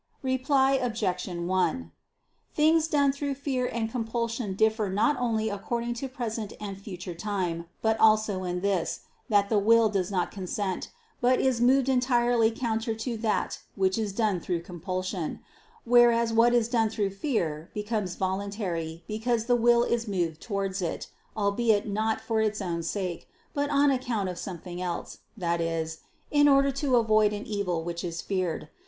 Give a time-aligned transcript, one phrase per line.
[0.23, 1.27] Reply Obj.
[1.27, 1.91] 1:
[2.55, 7.65] Things done through fear and compulsion differ not only according to present and future time,
[7.83, 10.89] but also in this, that the will does not consent,
[11.21, 15.39] but is moved entirely counter to that which is done through compulsion:
[15.85, 21.11] whereas what is done through fear, becomes voluntary, because the will is moved towards it,
[21.37, 25.99] albeit not for its own sake, but on account of something else, that is,
[26.31, 28.67] in order to avoid an evil which is feared.